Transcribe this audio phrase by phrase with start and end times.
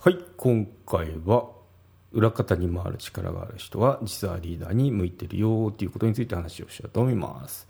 [0.00, 1.48] はい今回は
[2.12, 7.66] 裏方に回る力がある人は実はリーダーに向いてるよっていうことについて話をしようと思います。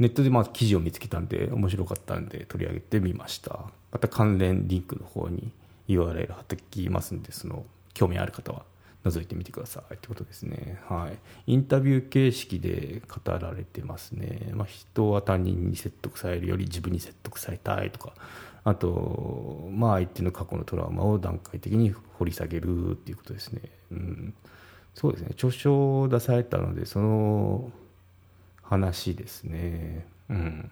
[0.00, 3.66] ネットでまあ記事を見つけたんで面白かったんで取り上げてみました。
[3.92, 5.52] また関連リンクの方に
[5.86, 7.64] URL 貼ってきますんでその
[7.94, 8.64] 興味ある方は
[9.04, 10.80] 覗いてみてくださいってことですね。
[10.88, 11.52] はい。
[11.52, 18.12] インタビュー形式で語られてますね、まあ、人は他人に説得されるより自分に説得されたいとか
[18.64, 23.62] あと、まあ、相手の過去のトラウマを段階的に掘り下げるっていうことですね。
[23.92, 24.34] うん、
[24.94, 27.70] そうですね著書を出されたのでその
[28.62, 30.06] 話ですね。
[30.28, 30.70] うん、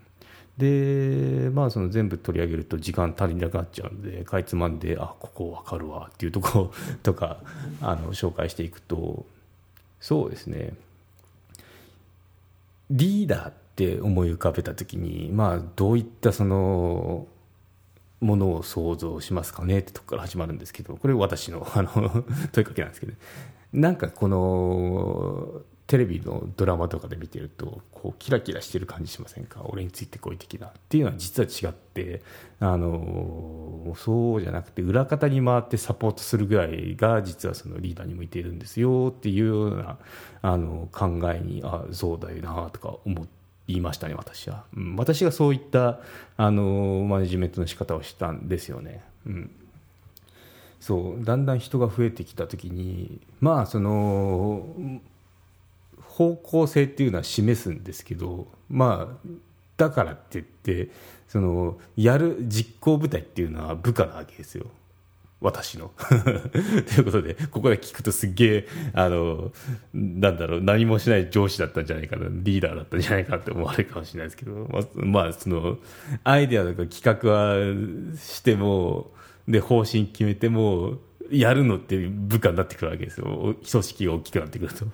[0.59, 7.39] でまあその全部取り上げると時間足りなくなっちゃうのでかいつまんであここ分かるわっていうところ とか
[7.81, 9.25] あの紹介していくと
[10.01, 10.75] そうですね
[12.91, 17.27] リーダーって思い浮かべた時にまあどういったその
[18.21, 23.13] ものを想像しますかねってとこから始まるんですけどこれ私の あの問いかけなんですけど
[23.73, 29.63] なんかこのテレビのドラマとかで見てるとこうキラキラしてる感じしませんか？
[29.65, 30.67] 俺についてこい的な。
[30.67, 32.21] っていうのは実は違って
[32.61, 39.99] あのそうじゃなくて裏方に回ってサポートするぐらいが実はそのリーダーに向いているんですよっていうような
[40.43, 43.38] あの考えにあそうだよなとか思って
[43.69, 46.01] 言いましたね私は、うん、私がそういった
[46.37, 49.51] あのマネジメントの仕方をしたんですよね、うん、
[50.81, 51.25] そう。
[51.25, 54.67] だんだん人が増えてきた時にまあその
[56.03, 59.29] 方向性っていうのは示すんですけどまあ
[59.77, 60.91] だからって言って
[61.29, 64.67] そのやる実行部隊っていうのは部下なわけですよ。
[65.41, 65.93] 私の。
[65.99, 69.53] ということでここで聞くとすっげえあの
[69.95, 75.79] なんだろう何もしない上司だったんじゃないかなリーダーだったんじゃないかって思われるかもしれないですけどまあ、まあ、その
[76.25, 79.13] アイデアとか企画はしても
[79.47, 80.99] で方針決めても
[81.31, 83.55] やるのって部下になってくるわけですよ。
[83.71, 84.87] 組織が大きくなってくると。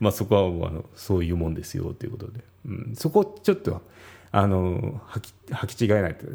[0.00, 3.82] まあそこはもうあのそういうもんですよということで、うん、そこちょっと
[4.30, 6.26] あの履き履き違えないと。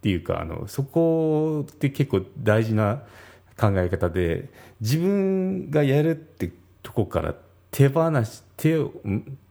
[0.00, 3.02] っていうかあのそこって結構大事な
[3.58, 4.48] 考え方で
[4.80, 6.50] 自分がやるって
[6.82, 7.34] とこから
[7.70, 8.92] 手放し手を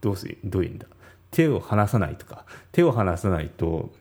[0.02, 0.88] どうすどういうんだ？
[1.30, 3.92] 手を離さないとか手を離さないと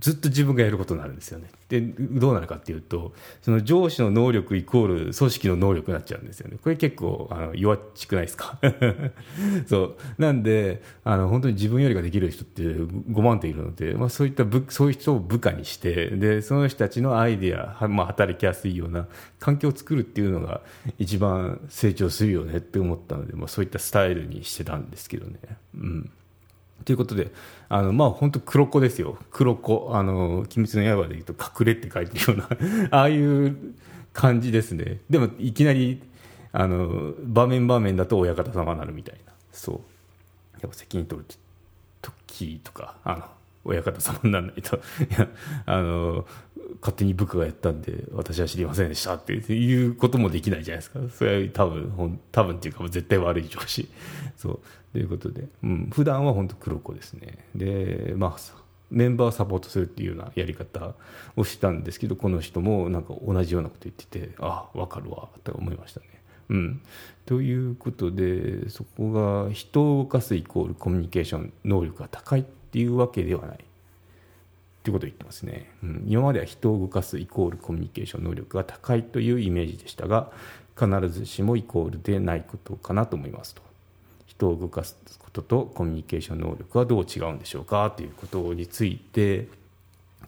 [0.00, 1.50] ずっと自分がやることになるんですよね。
[1.68, 6.58] でどうなるかっていうとその上司の能力イコール組織の能力になっちゃうんですよね。
[6.62, 8.58] これ結構あの弱っちくないですか？
[9.66, 19.06] そうなんであの本当に自分よりができる人って5万といるので、まあ、そういった部そういう人を部下にしてでその人たちのアイデア、まあ、働きやすいような
[19.38, 20.60] 環境を作るっていうのが
[20.98, 25.38] 一番成長するよねって思ったので、まあ、そういったスタイルにしてたんですけどね。
[25.74, 26.10] うん
[26.84, 27.32] ということで、
[27.68, 29.18] あの、まあ、本当黒子ですよ。
[29.30, 29.90] 黒子。
[29.92, 33.56] あの、鬼滅の刃で言うと、隠れって書いてるような ああいう
[34.12, 35.00] 感じですね。
[35.08, 36.02] でも、いきなり、
[36.52, 39.32] あの、場面場面だと親方様になるみたいな。
[39.52, 39.76] そう。
[40.60, 41.26] やっぱ責任取る
[42.00, 43.24] 時とか、あの、
[43.64, 44.76] 親方様にならないと、
[45.10, 45.28] いや、
[45.66, 46.26] あの、
[46.80, 51.00] 勝手に部下がやったんで、私は知りませんでしたっていうこともできないじゃないですか。
[51.10, 53.88] それは多分、多分っていうか、絶対悪い上司。
[54.36, 54.60] そう。
[54.92, 57.46] ということで、うん、普段は本当黒子ですね。
[57.54, 58.36] で、まあ、
[58.90, 60.94] メンバーをサポートするっていうようなやり方
[61.36, 66.12] をしたんですけど、この人もなんか同じようなこと言ってて、ああ、分かるわ、と思いましたね。
[66.52, 66.82] うん、
[67.24, 69.10] ということでそこ
[69.46, 73.56] が人を動かすイコールコミュニケーション能力が高いっていうわけではない。
[73.56, 73.60] っ
[74.82, 80.32] てことを言ってますね、うん、今までは人を動かすイコールコミュニケーション能力が高いというイメージでしたが
[80.76, 83.62] 必ずしもイコールでないことかなと思いますと。
[84.26, 87.92] 人を動かすこととコミュニケーション能力はどう違うんでしょうか？
[87.96, 89.46] ということについて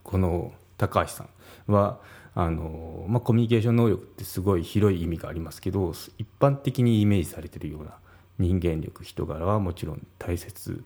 [0.04, 1.26] この高橋さ
[1.66, 1.98] んは
[2.36, 7.96] あの、まあ、コミュニケーション能力ってすごい広い意味がありますけど一般的にイメージされてるような
[8.38, 10.84] 人間力人柄はもちろん大切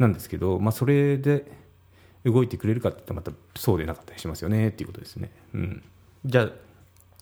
[0.00, 1.44] なんですけど、まあ、それで
[2.24, 5.30] 動いてくれるかって言ったらまたそうでなかったりしますよねっていうことですね。
[5.54, 5.82] うん、
[6.24, 6.50] じゃあ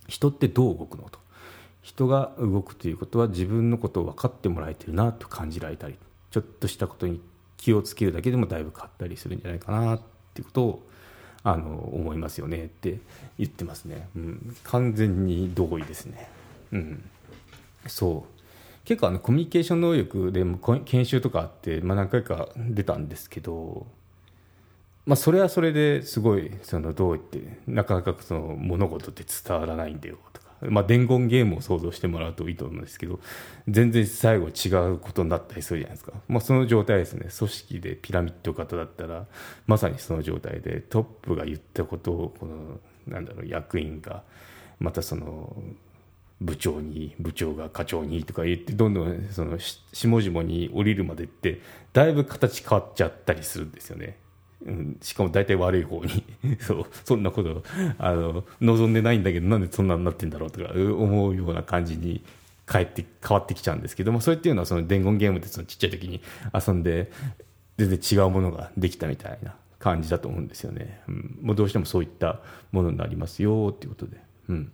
[0.07, 1.19] 人ってどう動くのと。
[1.83, 5.97] 人が動くということは自分のことを分かってもらえてるなと感じられたり
[6.31, 7.21] ちょっとしたことに
[7.57, 10.01] 気をつけるだけでもだいぶ変わったりするんじゃないかなっ
[10.35, 10.83] ていうことを
[11.45, 12.99] あの思いますよねって
[13.39, 16.29] 言ってますね、うん、完全に同意ですね、
[16.73, 17.09] うん、
[17.87, 18.38] そう。
[18.89, 23.87] 結構あのコミュニケーション能力でも研修とかあって、まあ、何回か出たんですけど、
[25.05, 33.21] まあ、それはそれですごいそのどう言ってなかなかその物事って伝わらないんだよとかまあ、伝言ゲームを想像してもらうといいと思うんですけど
[33.69, 37.29] 全然最後違うことになったりするじゃないですか、まあ、その状態ですね。
[37.37, 39.27] 組織でピラミッド型だったら
[39.67, 44.25] まさにその状態でトップが言ったことをこのなんだろう役員が
[44.81, 45.55] またその
[46.41, 51.61] 部長に部長が課長にとか言ってどんどんその下々に降りるまでって
[51.93, 54.19] だいぶ形変わっちゃったりするんですよね。
[54.65, 56.25] うん、しかも大体悪い方に。
[56.61, 57.63] そうそんなこと
[57.99, 62.23] あの望んでないんだけどなんでそんなになってんだろうとか思うような感じに
[62.71, 66.21] 変えて変わってきちゃうんですけどもそれっていうのはその伝言ゲームでそのちっちゃい時に
[66.53, 67.11] 遊んで
[67.79, 72.41] 全然違うものができたみたいな感じだと思うんですよね、うん、もうどうしてもそういった
[72.73, 74.19] ものになりますよっていうことで、
[74.49, 74.73] うん、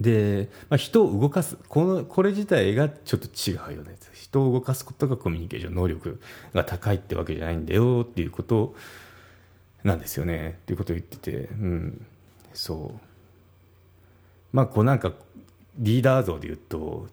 [0.00, 3.96] で、まあ、人を動かすこのこれ自体がちょっと違うよね。
[4.12, 6.20] 人を動かすことがコミュニケーション能力
[6.54, 8.74] が高いってわけじゃないんだよっていうこと
[9.82, 10.58] なんですよね。
[10.62, 12.06] っていうことを言ってて、うん、
[12.52, 13.00] そう。
[14.52, 15.12] まあこうなんか
[15.78, 17.08] リーダー像で言うと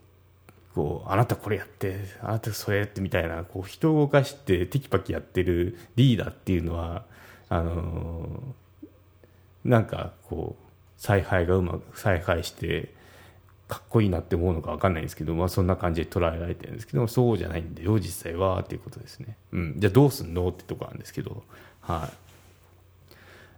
[0.73, 7.05] こうあなたこれやってあなたそれやってみたいなこう人を動かしてテキパキやってるリーダーっていうのは
[7.49, 10.64] あのー、なんかこう
[10.97, 12.93] 采配がうまく采配して
[13.67, 21.43] かっこいいなって思うのか分かんないんですけど、まあ、そんな感じで捉えられてるんですけどそうじゃないんだよ実際はっていうことですね、うん、じゃあどうすんのってとこなんですけど。
[21.81, 22.25] はい。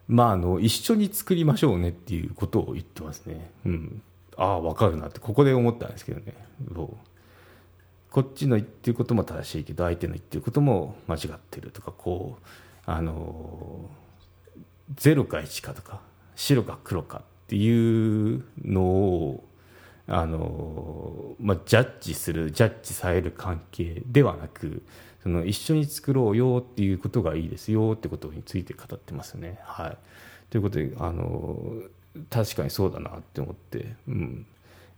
[0.08, 3.52] まああの一緒に作りましょうねっていうことを言ってますね。
[3.66, 4.02] うん。
[4.38, 6.34] ああ分かるなってここで思ったんですけどね。
[6.74, 6.90] そう。
[8.12, 12.46] こっちの言ってることも正しいけど相手の言ってることも間違ってるとかこう
[12.86, 13.90] あの
[14.96, 16.00] 0か1かとか
[16.38, 19.44] 白か黒かっていうのを
[20.08, 24.84] あの、まあ、ジャッジするジャッジされる関係ではなく
[25.24, 29.60] その一緒に作ろうよっていうことがいいですよってことについて語ってますね。
[29.64, 29.98] はい、
[30.52, 31.58] ということであの
[32.30, 34.46] 確かにそうだなって思って、うん、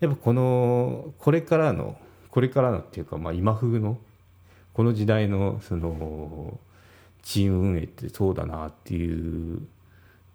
[0.02, 1.98] やっぱこのこれからの
[2.30, 3.98] これからのっていうか、まあ、今風の
[4.74, 6.60] この時代のその
[7.24, 9.62] チーム運営ってそうだなっていう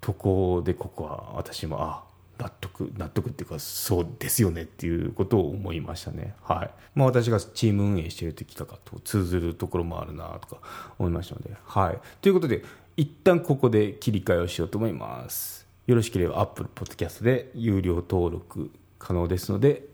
[0.04, 2.04] とこでここは私もあ
[2.36, 6.34] 納得納得っていうかそうですよねっていうことを思いましたね。
[6.42, 6.70] はい。
[6.94, 10.58] まあ私がチーム運営している時とかと通ずるところもあるなとか
[10.98, 11.56] 思いましたので。
[11.64, 11.98] はい。
[12.20, 12.62] ということで
[12.98, 15.66] 一旦ここで切り替えをしようと思います。
[15.86, 19.84] よろしければ Apple Podcast で有料登録可能ですので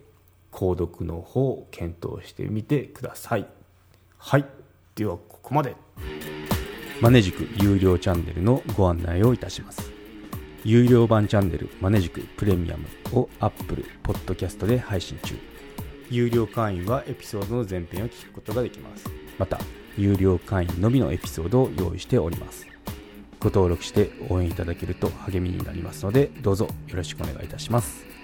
[0.50, 3.46] 購読の方を検討してみてください。
[4.18, 4.44] はい。
[4.96, 5.76] ではここまで。
[7.00, 9.89] マネジク有料チャンネルのご案内をいたします。
[10.62, 12.86] 有料版チャンネルマネジクプレミアム
[13.18, 15.34] を Apple Podcast で配信中。
[16.10, 19.08] 有料会員はエピソードの前編を聞くことができます。
[19.38, 19.58] また
[19.96, 22.66] 有料会員のみのエピソードを用意しております。
[23.38, 28.19] ご登録して応援いただけると励みになりますのでどうぞよろしくお願いいたします。